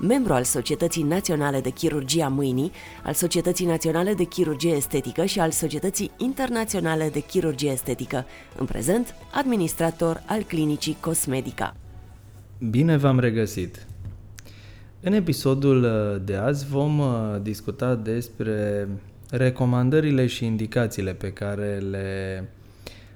[0.00, 2.72] membru al Societății Naționale de Chirurgie a Mâinii,
[3.04, 8.24] al Societății Naționale de Chirurgie Estetică și al Societății Internaționale de Chirurgie Estetică,
[8.58, 11.76] în prezent administrator al Clinicii Cosmedica.
[12.70, 13.86] Bine v-am regăsit!
[15.00, 17.06] În episodul uh, de azi vom uh,
[17.42, 18.88] discuta despre
[19.30, 22.48] recomandările și indicațiile pe care le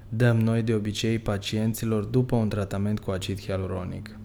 [0.09, 4.15] dăm noi de obicei pacienților după un tratament cu acid hialuronic.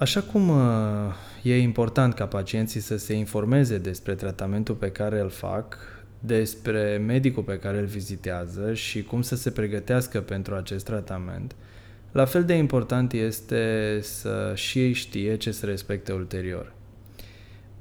[0.00, 5.28] Așa cum uh, e important ca pacienții să se informeze despre tratamentul pe care îl
[5.28, 5.78] fac,
[6.18, 11.54] despre medicul pe care îl vizitează și cum să se pregătească pentru acest tratament,
[12.12, 16.72] la fel de important este să și ei știe ce se respecte ulterior.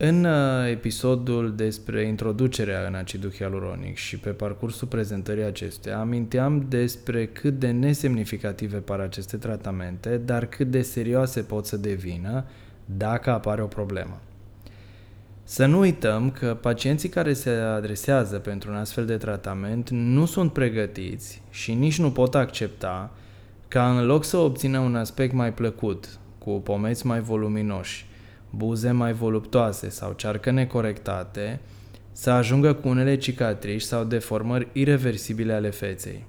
[0.01, 7.25] În uh, episodul despre introducerea în acidul hialuronic și pe parcursul prezentării acestuia aminteam despre
[7.25, 12.45] cât de nesemnificative par aceste tratamente, dar cât de serioase pot să devină
[12.85, 14.19] dacă apare o problemă.
[15.43, 20.53] Să nu uităm că pacienții care se adresează pentru un astfel de tratament nu sunt
[20.53, 23.11] pregătiți și nici nu pot accepta
[23.67, 28.08] ca în loc să obțină un aspect mai plăcut, cu pomeți mai voluminoși,
[28.49, 31.59] buze mai voluptoase sau cearcă necorectate,
[32.11, 36.25] să ajungă cu unele cicatrici sau deformări irreversibile ale feței.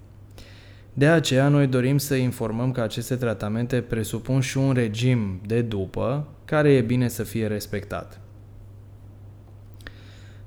[0.93, 6.29] De aceea noi dorim să informăm că aceste tratamente presupun și un regim de după
[6.45, 8.21] care e bine să fie respectat.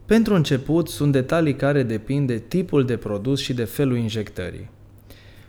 [0.06, 4.70] Pentru început, sunt detalii care depind de tipul de produs și de felul injectării.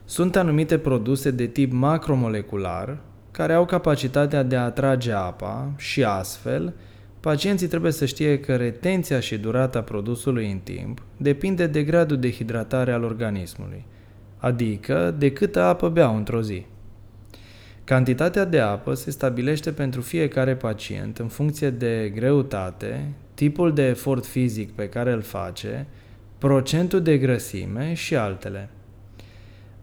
[0.05, 2.99] Sunt anumite produse de tip macromolecular,
[3.37, 6.75] care au capacitatea de a atrage apa și astfel,
[7.21, 12.31] pacienții trebuie să știe că retenția și durata produsului în timp depinde de gradul de
[12.31, 13.85] hidratare al organismului,
[14.39, 16.67] adică de câtă apă beau într-o zi.
[17.85, 24.27] Cantitatea de apă se stabilește pentru fiecare pacient în funcție de greutate, tipul de efort
[24.27, 25.87] fizic pe care îl face,
[26.39, 28.69] procentul de grăsime și altele.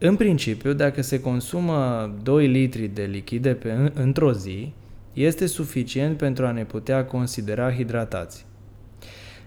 [0.04, 4.74] În principiu, dacă se consumă 2 litri de lichide pe, într-o zi,
[5.14, 8.46] este suficient pentru a ne putea considera hidratați.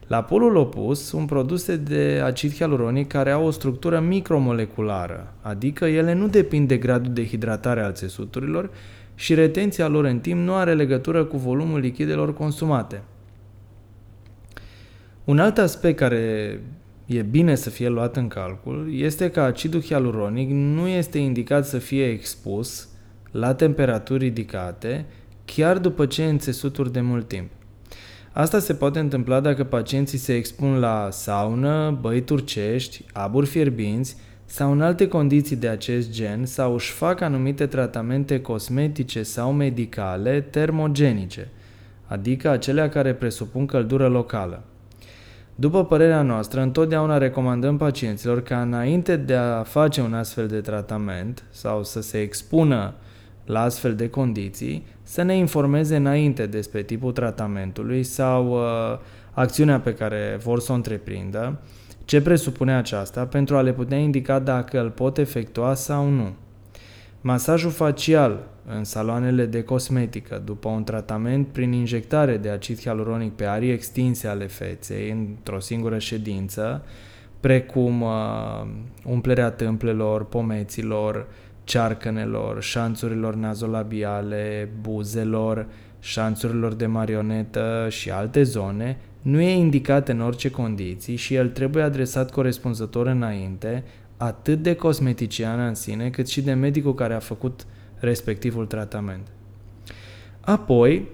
[0.06, 6.12] La polul opus sunt produse de acid hialuronic care au o structură micromoleculară, adică ele
[6.12, 8.70] nu depind de gradul de hidratare al țesuturilor
[9.14, 13.02] și retenția lor în timp nu are legătură cu volumul lichidelor consumate.
[15.24, 16.60] Un alt aspect care
[17.06, 21.78] e bine să fie luat în calcul este că acidul hialuronic nu este indicat să
[21.78, 22.88] fie expus
[23.30, 25.06] la temperaturi ridicate
[25.44, 27.50] chiar după ce în țesuturi de mult timp.
[28.32, 34.72] Asta se poate întâmpla dacă pacienții se expun la saună, băi turcești, aburi fierbinți sau
[34.72, 41.48] în alte condiții de acest gen sau își fac anumite tratamente cosmetice sau medicale termogenice,
[42.04, 44.64] adică acelea care presupun căldură locală.
[45.54, 51.44] După părerea noastră, întotdeauna recomandăm pacienților ca înainte de a face un astfel de tratament
[51.50, 52.94] sau să se expună
[53.44, 58.98] la astfel de condiții, să ne informeze înainte despre tipul tratamentului sau uh,
[59.32, 61.60] acțiunea pe care vor să o întreprindă,
[62.04, 66.32] ce presupune aceasta pentru a le putea indica dacă îl pot efectua sau nu.
[67.20, 73.44] Masajul facial în saloanele de cosmetică după un tratament prin injectare de acid hialuronic pe
[73.44, 76.84] arii extinse ale feței într-o singură ședință,
[77.40, 78.10] precum uh,
[79.04, 81.26] umplerea tâmplelor, pomeților,
[81.64, 85.66] cearcănelor, șanțurilor nazolabiale, buzelor,
[86.00, 91.82] șanțurilor de marionetă și alte zone, nu e indicat în orice condiții și el trebuie
[91.82, 93.84] adresat corespunzător înainte,
[94.16, 97.66] atât de cosmeticiana în sine, cât și de medicul care a făcut
[98.04, 99.26] respectivul tratament.
[100.40, 101.08] Apoi,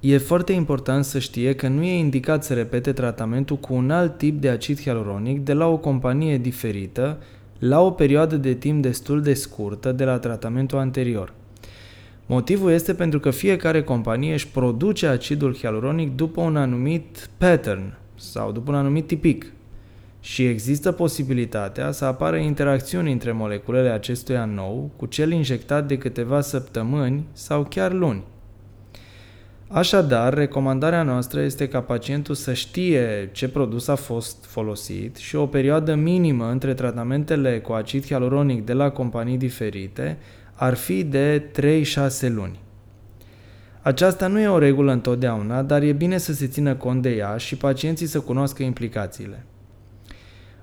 [0.00, 4.18] e foarte important să știe că nu e indicat să repete tratamentul cu un alt
[4.18, 7.18] tip de acid hialuronic de la o companie diferită
[7.58, 11.32] la o perioadă de timp destul de scurtă de la tratamentul anterior.
[12.26, 18.52] Motivul este pentru că fiecare companie își produce acidul hialuronic după un anumit pattern sau
[18.52, 19.52] după un anumit tipic
[20.24, 26.40] și există posibilitatea să apară interacțiuni între moleculele acestuia nou cu cel injectat de câteva
[26.40, 28.22] săptămâni sau chiar luni.
[29.68, 35.46] Așadar, recomandarea noastră este ca pacientul să știe ce produs a fost folosit și o
[35.46, 40.18] perioadă minimă între tratamentele cu acid hialuronic de la companii diferite
[40.54, 41.42] ar fi de
[42.24, 42.58] 3-6 luni.
[43.80, 47.36] Aceasta nu e o regulă întotdeauna, dar e bine să se țină cont de ea
[47.36, 49.46] și pacienții să cunoască implicațiile.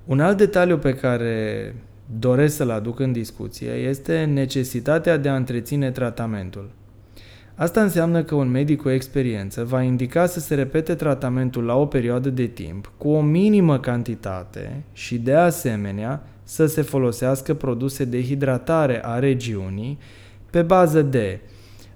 [0.09, 1.75] Un alt detaliu pe care
[2.19, 6.69] doresc să-l aduc în discuție este necesitatea de a întreține tratamentul.
[7.55, 11.85] Asta înseamnă că un medic cu experiență va indica să se repete tratamentul la o
[11.85, 18.23] perioadă de timp cu o minimă cantitate și de asemenea să se folosească produse de
[18.23, 19.97] hidratare a regiunii
[20.49, 21.39] pe bază de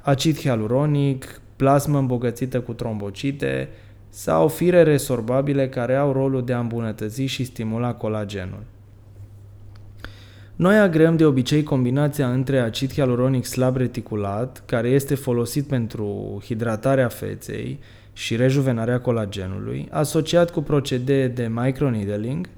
[0.01, 3.69] acid hialuronic, plasmă îmbogățită cu trombocite
[4.15, 8.63] sau fire resorbabile care au rolul de a îmbunătăți și stimula colagenul.
[10.55, 17.07] Noi agreăm de obicei combinația între acid hialuronic slab reticulat, care este folosit pentru hidratarea
[17.07, 17.79] feței
[18.13, 22.49] și rejuvenarea colagenului, asociat cu procedee de microneedling,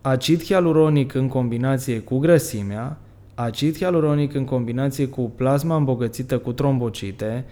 [0.00, 2.98] acid hialuronic în combinație cu grăsimea,
[3.34, 7.44] acid hialuronic în combinație cu plasma îmbogățită cu trombocite,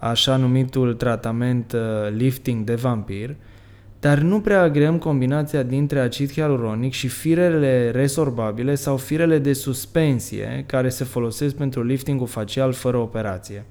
[0.00, 1.80] așa numitul tratament uh,
[2.16, 3.36] lifting de vampir,
[4.00, 10.64] dar nu prea agreăm combinația dintre acid hialuronic și firele resorbabile sau firele de suspensie
[10.66, 13.64] care se folosesc pentru liftingul facial fără operație.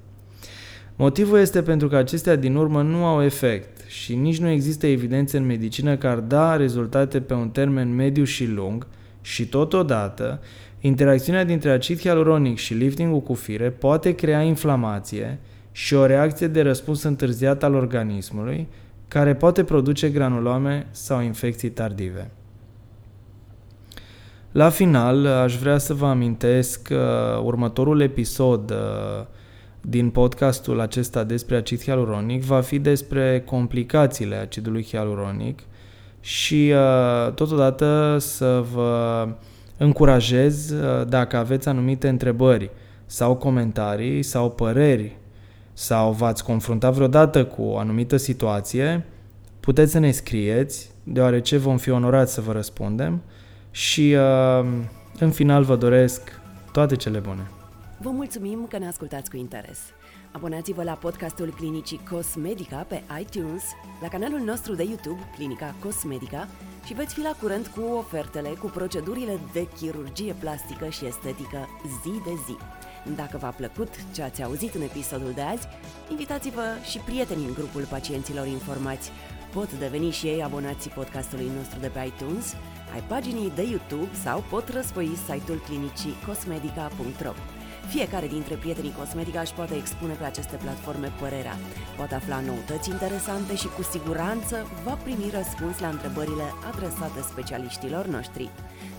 [0.95, 5.37] Motivul este pentru că acestea din urmă nu au efect și nici nu există evidențe
[5.37, 8.87] în medicină că ar da rezultate pe un termen mediu și lung
[9.21, 10.39] și totodată
[10.79, 15.39] interacțiunea dintre acid hialuronic și liftingul cu fire poate crea inflamație
[15.79, 18.67] și o reacție de răspuns întârziat al organismului
[19.07, 22.31] care poate produce granulome sau infecții tardive.
[24.51, 28.77] La final, aș vrea să vă amintesc că următorul episod uh,
[29.81, 35.59] din podcastul acesta despre acid hialuronic va fi despre complicațiile acidului hialuronic
[36.19, 39.27] și uh, totodată să vă
[39.77, 42.69] încurajez, uh, dacă aveți anumite întrebări
[43.05, 45.17] sau comentarii sau păreri
[45.79, 49.05] sau v-ați confruntat vreodată cu o anumită situație,
[49.59, 53.21] puteți să ne scrieți, deoarece vom fi onorați să vă răspundem
[53.71, 54.67] și uh,
[55.19, 56.41] în final vă doresc
[56.71, 57.47] toate cele bune.
[58.01, 59.79] Vă mulțumim că ne ascultați cu interes.
[60.31, 63.63] Abonați-vă la podcastul Clinicii Cosmedica pe iTunes,
[64.01, 66.47] la canalul nostru de YouTube Clinica Cosmedica
[66.85, 71.67] și veți fi la curent cu ofertele, cu procedurile de chirurgie plastică și estetică
[72.03, 72.57] zi de zi.
[73.15, 75.67] Dacă v-a plăcut ce ați auzit în episodul de azi,
[76.09, 79.11] invitați-vă și prietenii în grupul pacienților informați.
[79.53, 82.55] Pot deveni și ei abonații podcastului nostru de pe iTunes,
[82.93, 87.58] ai paginii de YouTube sau pot răspoi site-ul clinicii cosmedica.ro.
[87.89, 91.57] Fiecare dintre prietenii Cosmetica își poate expune pe aceste platforme părerea,
[91.97, 98.49] poate afla noutăți interesante și cu siguranță va primi răspuns la întrebările adresate specialiștilor noștri.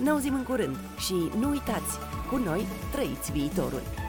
[0.02, 1.92] Ne auzim în curând și nu uitați,
[2.30, 3.99] cu noi trăiți viitorul!